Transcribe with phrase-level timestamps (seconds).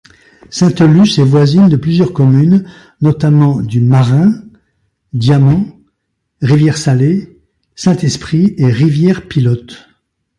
[0.49, 2.67] Sainte-Luce est voisine de plusieurs communes,
[3.01, 4.33] notamment du Marin,
[5.13, 5.79] Diamant,
[6.41, 7.37] Rivière-Salée,
[7.75, 9.89] Saint-Esprit et Rivière-Pilote.